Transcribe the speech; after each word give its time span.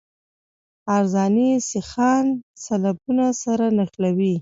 عرضاني 0.95 1.49
سیخان 1.71 2.25
سلبونه 2.65 3.27
سره 3.43 3.65
نښلوي 3.77 4.35